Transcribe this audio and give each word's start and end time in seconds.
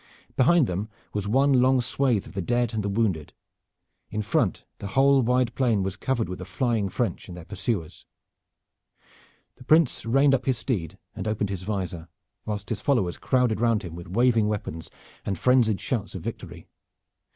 Behind 0.35 0.65
them 0.65 0.89
was 1.13 1.27
one 1.27 1.61
long 1.61 1.79
swath 1.79 2.25
of 2.25 2.33
the 2.33 2.41
dead 2.41 2.73
and 2.73 2.81
the 2.83 2.89
wounded. 2.89 3.33
In 4.09 4.23
front 4.23 4.63
the 4.79 4.87
whole 4.97 5.21
wide 5.21 5.53
plain 5.53 5.83
was 5.83 5.95
covered 5.95 6.27
with 6.27 6.39
the 6.39 6.43
flying 6.45 6.89
French 6.89 7.27
and 7.27 7.37
their 7.37 7.45
pursuers. 7.45 8.07
The 9.57 9.63
Prince 9.63 10.03
reined 10.03 10.33
up 10.33 10.47
his 10.47 10.57
steed 10.57 10.97
and 11.15 11.27
opened 11.27 11.51
his 11.51 11.61
visor, 11.61 12.07
whilst 12.47 12.69
his 12.69 12.81
followers 12.81 13.19
crowded 13.19 13.61
round 13.61 13.83
him 13.83 13.93
with 13.93 14.07
waving 14.07 14.47
weapons 14.47 14.89
and 15.23 15.37
frenzied 15.37 15.79
shouts 15.79 16.15
of 16.15 16.23
victory. 16.23 16.65